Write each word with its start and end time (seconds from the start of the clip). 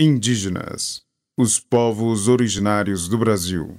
Indígenas, 0.00 1.02
os 1.38 1.60
povos 1.60 2.26
originários 2.26 3.08
do 3.08 3.18
Brasil. 3.18 3.78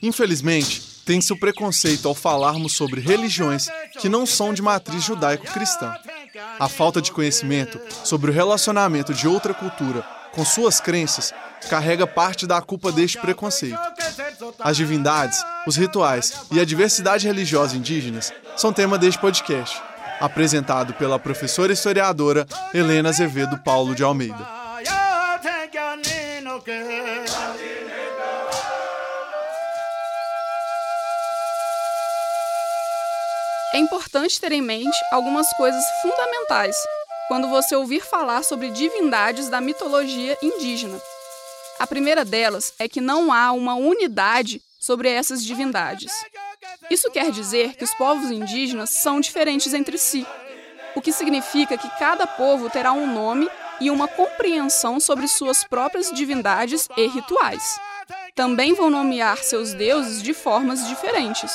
Infelizmente, 0.00 0.80
tem-se 1.04 1.32
o 1.32 1.38
preconceito 1.38 2.06
ao 2.06 2.14
falarmos 2.14 2.76
sobre 2.76 3.00
religiões 3.00 3.66
que 4.00 4.08
não 4.08 4.24
são 4.24 4.54
de 4.54 4.62
matriz 4.62 5.02
judaico-cristã. 5.02 5.92
A 6.58 6.68
falta 6.68 7.02
de 7.02 7.10
conhecimento 7.10 7.80
sobre 8.04 8.30
o 8.30 8.34
relacionamento 8.34 9.12
de 9.12 9.26
outra 9.26 9.52
cultura 9.52 10.06
com 10.32 10.44
suas 10.44 10.80
crenças 10.80 11.34
carrega 11.68 12.06
parte 12.06 12.46
da 12.46 12.62
culpa 12.62 12.92
deste 12.92 13.18
preconceito. 13.18 13.78
As 14.60 14.76
divindades, 14.76 15.42
os 15.66 15.74
rituais 15.74 16.32
e 16.52 16.60
a 16.60 16.64
diversidade 16.64 17.26
religiosa 17.26 17.76
indígenas 17.76 18.32
são 18.56 18.72
tema 18.72 18.96
deste 18.96 19.20
podcast, 19.20 19.82
apresentado 20.20 20.94
pela 20.94 21.18
professora 21.18 21.72
historiadora 21.72 22.46
Helena 22.72 23.08
Azevedo 23.08 23.58
Paulo 23.58 23.96
de 23.96 24.04
Almeida. 24.04 24.61
É 33.72 33.78
importante 33.78 34.38
ter 34.38 34.52
em 34.52 34.60
mente 34.60 34.98
algumas 35.10 35.48
coisas 35.54 35.82
fundamentais 36.02 36.76
quando 37.28 37.48
você 37.48 37.74
ouvir 37.74 38.02
falar 38.02 38.42
sobre 38.44 38.70
divindades 38.70 39.48
da 39.48 39.62
mitologia 39.62 40.36
indígena. 40.42 41.00
A 41.78 41.86
primeira 41.86 42.22
delas 42.22 42.74
é 42.78 42.86
que 42.86 43.00
não 43.00 43.32
há 43.32 43.52
uma 43.52 43.74
unidade 43.74 44.60
sobre 44.78 45.08
essas 45.08 45.42
divindades. 45.42 46.12
Isso 46.90 47.10
quer 47.10 47.30
dizer 47.30 47.76
que 47.76 47.84
os 47.84 47.94
povos 47.94 48.30
indígenas 48.30 48.90
são 48.90 49.20
diferentes 49.20 49.72
entre 49.72 49.96
si, 49.96 50.26
o 50.94 51.00
que 51.00 51.12
significa 51.12 51.78
que 51.78 51.88
cada 51.98 52.26
povo 52.26 52.68
terá 52.68 52.92
um 52.92 53.10
nome 53.10 53.48
e 53.82 53.90
uma 53.90 54.06
compreensão 54.06 55.00
sobre 55.00 55.26
suas 55.26 55.64
próprias 55.64 56.12
divindades 56.12 56.88
e 56.96 57.06
rituais. 57.08 57.80
Também 58.34 58.74
vão 58.74 58.88
nomear 58.88 59.38
seus 59.38 59.74
deuses 59.74 60.22
de 60.22 60.32
formas 60.32 60.86
diferentes. 60.88 61.52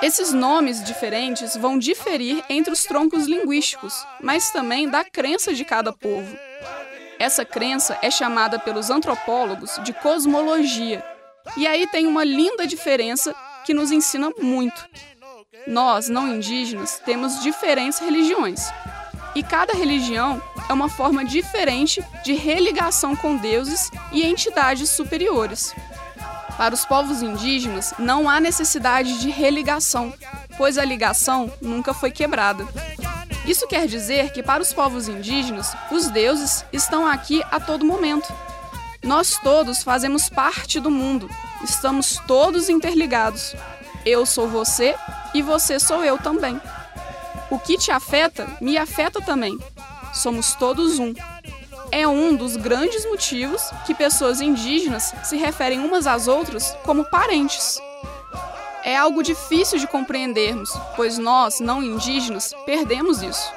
Esses 0.00 0.32
nomes 0.32 0.82
diferentes 0.82 1.56
vão 1.56 1.78
diferir 1.78 2.42
entre 2.48 2.72
os 2.72 2.84
troncos 2.84 3.26
linguísticos, 3.26 4.06
mas 4.20 4.50
também 4.50 4.88
da 4.88 5.04
crença 5.04 5.52
de 5.52 5.64
cada 5.64 5.92
povo. 5.92 6.36
Essa 7.18 7.44
crença 7.44 7.98
é 8.00 8.10
chamada 8.10 8.58
pelos 8.58 8.88
antropólogos 8.88 9.78
de 9.84 9.92
cosmologia. 9.92 11.04
E 11.56 11.66
aí 11.66 11.86
tem 11.86 12.06
uma 12.06 12.24
linda 12.24 12.66
diferença 12.66 13.34
que 13.64 13.74
nos 13.74 13.90
ensina 13.90 14.30
muito. 14.40 14.88
Nós, 15.66 16.08
não 16.08 16.28
indígenas, 16.28 17.00
temos 17.04 17.40
diferentes 17.42 17.98
religiões. 17.98 18.68
E 19.34 19.42
cada 19.42 19.72
religião 19.72 20.42
é 20.72 20.74
uma 20.74 20.88
forma 20.88 21.22
diferente 21.22 22.02
de 22.24 22.32
religação 22.32 23.14
com 23.14 23.36
deuses 23.36 23.90
e 24.10 24.24
entidades 24.24 24.88
superiores. 24.88 25.74
Para 26.56 26.74
os 26.74 26.86
povos 26.86 27.20
indígenas, 27.20 27.92
não 27.98 28.26
há 28.26 28.40
necessidade 28.40 29.20
de 29.20 29.28
religação, 29.28 30.14
pois 30.56 30.78
a 30.78 30.84
ligação 30.84 31.52
nunca 31.60 31.92
foi 31.92 32.10
quebrada. 32.10 32.66
Isso 33.44 33.68
quer 33.68 33.86
dizer 33.86 34.32
que 34.32 34.42
para 34.42 34.62
os 34.62 34.72
povos 34.72 35.08
indígenas, 35.08 35.76
os 35.90 36.08
deuses 36.08 36.64
estão 36.72 37.06
aqui 37.06 37.42
a 37.50 37.60
todo 37.60 37.84
momento. 37.84 38.32
Nós 39.02 39.38
todos 39.42 39.82
fazemos 39.82 40.30
parte 40.30 40.80
do 40.80 40.90
mundo, 40.90 41.28
estamos 41.62 42.18
todos 42.26 42.70
interligados. 42.70 43.54
Eu 44.06 44.24
sou 44.24 44.48
você 44.48 44.94
e 45.34 45.42
você 45.42 45.78
sou 45.78 46.02
eu 46.02 46.16
também. 46.16 46.58
O 47.50 47.58
que 47.58 47.76
te 47.76 47.90
afeta, 47.90 48.46
me 48.58 48.78
afeta 48.78 49.20
também. 49.20 49.58
Somos 50.12 50.54
todos 50.54 50.98
um 50.98 51.14
é 51.92 52.08
um 52.08 52.34
dos 52.34 52.56
grandes 52.56 53.04
motivos 53.04 53.70
que 53.84 53.94
pessoas 53.94 54.40
indígenas 54.40 55.14
se 55.22 55.36
referem 55.36 55.78
umas 55.78 56.06
às 56.06 56.26
outras 56.26 56.74
como 56.84 57.04
parentes. 57.04 57.78
É 58.82 58.96
algo 58.96 59.22
difícil 59.22 59.78
de 59.78 59.86
compreendermos, 59.86 60.72
pois 60.96 61.18
nós, 61.18 61.60
não 61.60 61.82
indígenas, 61.82 62.54
perdemos 62.64 63.22
isso. 63.22 63.52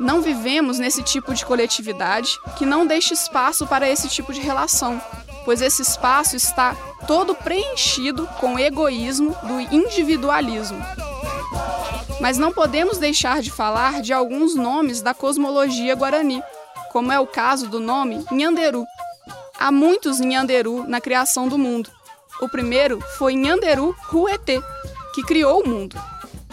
Não 0.00 0.20
vivemos 0.20 0.80
nesse 0.80 1.02
tipo 1.04 1.32
de 1.32 1.46
coletividade 1.46 2.36
que 2.56 2.66
não 2.66 2.84
deixa 2.84 3.14
espaço 3.14 3.64
para 3.66 3.88
esse 3.88 4.08
tipo 4.08 4.32
de 4.32 4.40
relação, 4.40 5.00
pois 5.44 5.62
esse 5.62 5.82
espaço 5.82 6.34
está 6.34 6.74
todo 7.06 7.34
preenchido 7.34 8.26
com 8.40 8.54
o 8.54 8.58
egoísmo 8.58 9.36
do 9.44 9.60
individualismo. 9.74 10.84
Mas 12.22 12.38
não 12.38 12.52
podemos 12.52 12.98
deixar 12.98 13.42
de 13.42 13.50
falar 13.50 14.00
de 14.00 14.12
alguns 14.12 14.54
nomes 14.54 15.02
da 15.02 15.12
cosmologia 15.12 15.96
guarani, 15.96 16.40
como 16.92 17.10
é 17.10 17.18
o 17.18 17.26
caso 17.26 17.66
do 17.68 17.80
nome 17.80 18.24
Nhanderu. 18.30 18.86
Há 19.58 19.72
muitos 19.72 20.20
Nhanderu 20.20 20.84
na 20.86 21.00
criação 21.00 21.48
do 21.48 21.58
mundo. 21.58 21.90
O 22.40 22.48
primeiro 22.48 23.00
foi 23.18 23.34
Nhanderu 23.34 23.92
Ruete, 24.04 24.62
que 25.12 25.24
criou 25.24 25.64
o 25.64 25.68
mundo. 25.68 26.00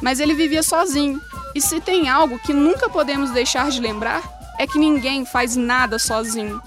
Mas 0.02 0.20
ele 0.20 0.34
vivia 0.34 0.64
sozinho. 0.64 1.22
E 1.54 1.62
se 1.62 1.80
tem 1.80 2.10
algo 2.10 2.40
que 2.40 2.52
nunca 2.52 2.90
podemos 2.90 3.30
deixar 3.30 3.70
de 3.70 3.80
lembrar, 3.80 4.24
é 4.58 4.66
que 4.66 4.80
ninguém 4.80 5.24
faz 5.24 5.56
nada 5.56 6.00
sozinho. 6.00 6.60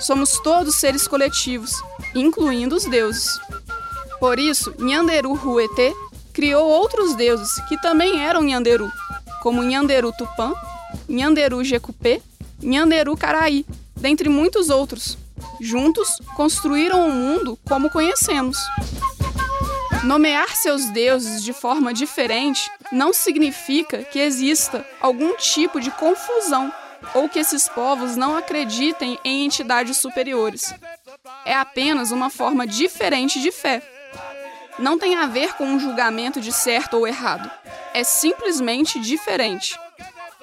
Somos 0.00 0.40
todos 0.40 0.74
seres 0.74 1.06
coletivos, 1.06 1.80
incluindo 2.12 2.74
os 2.74 2.86
deuses. 2.86 3.38
Por 4.18 4.40
isso, 4.40 4.74
Nhanderu 4.80 5.32
Ruete 5.32 5.94
criou 6.36 6.68
outros 6.68 7.14
deuses 7.14 7.58
que 7.66 7.80
também 7.80 8.22
eram 8.22 8.42
Nhanderu, 8.42 8.92
como 9.42 9.62
Nhanderu 9.62 10.12
Tupã, 10.12 10.52
Nhanderu 11.08 11.64
Jecupê 11.64 12.20
Nhanderu 12.62 13.16
Caraí, 13.16 13.64
dentre 13.96 14.28
muitos 14.28 14.68
outros. 14.68 15.16
Juntos, 15.58 16.20
construíram 16.36 17.08
o 17.08 17.10
mundo 17.10 17.58
como 17.66 17.88
conhecemos. 17.88 18.58
Nomear 20.04 20.54
seus 20.54 20.84
deuses 20.90 21.42
de 21.42 21.54
forma 21.54 21.94
diferente 21.94 22.70
não 22.92 23.14
significa 23.14 24.04
que 24.04 24.18
exista 24.18 24.86
algum 25.00 25.38
tipo 25.38 25.80
de 25.80 25.90
confusão 25.90 26.70
ou 27.14 27.30
que 27.30 27.38
esses 27.38 27.66
povos 27.66 28.14
não 28.14 28.36
acreditem 28.36 29.18
em 29.24 29.46
entidades 29.46 29.96
superiores. 29.96 30.74
É 31.46 31.54
apenas 31.54 32.10
uma 32.10 32.28
forma 32.28 32.66
diferente 32.66 33.40
de 33.40 33.50
fé. 33.50 33.95
Não 34.78 34.98
tem 34.98 35.16
a 35.16 35.26
ver 35.26 35.54
com 35.54 35.64
um 35.64 35.80
julgamento 35.80 36.40
de 36.40 36.52
certo 36.52 36.98
ou 36.98 37.06
errado. 37.06 37.50
É 37.94 38.04
simplesmente 38.04 39.00
diferente. 39.00 39.78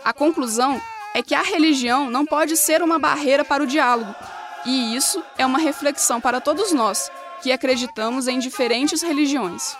A 0.04 0.12
conclusão 0.12 0.82
é 1.14 1.22
que 1.22 1.36
a 1.36 1.44
religião 1.44 2.10
não 2.10 2.26
pode 2.26 2.58
ser 2.58 2.82
uma 2.82 2.98
barreira 2.98 3.46
para 3.46 3.62
o 3.62 3.68
diálogo. 3.68 4.14
E 4.66 4.96
isso 4.96 5.24
é 5.38 5.46
uma 5.46 5.60
reflexão 5.60 6.20
para 6.20 6.42
todos 6.42 6.72
nós, 6.72 7.12
que 7.44 7.52
acreditamos 7.52 8.28
em 8.28 8.40
diferentes 8.40 9.04
religiões. 9.04 9.78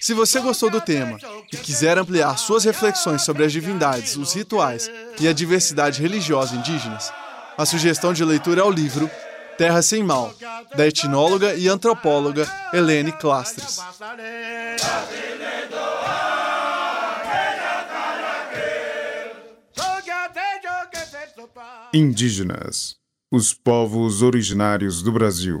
Se 0.00 0.12
você 0.12 0.38
gostou 0.38 0.70
do 0.70 0.82
tema 0.82 1.18
e 1.54 1.56
quiser 1.56 1.96
ampliar 1.96 2.36
suas 2.36 2.64
reflexões 2.64 3.22
sobre 3.22 3.44
as 3.44 3.52
divindades, 3.52 4.16
os 4.16 4.34
rituais 4.34 4.90
e 5.20 5.28
a 5.28 5.32
diversidade 5.32 6.02
religiosa 6.02 6.56
indígenas, 6.56 7.12
a 7.56 7.64
sugestão 7.64 8.12
de 8.12 8.24
leitura 8.24 8.60
é 8.60 8.64
o 8.64 8.70
livro 8.70 9.08
Terra 9.56 9.80
Sem 9.80 10.02
Mal, 10.02 10.34
da 10.76 10.86
etnóloga 10.86 11.54
e 11.54 11.68
antropóloga 11.68 12.46
Helene 12.72 13.12
Clastres. 13.12 13.78
Indígenas, 21.92 22.96
os 23.30 23.54
povos 23.54 24.22
originários 24.22 25.00
do 25.00 25.12
Brasil. 25.12 25.60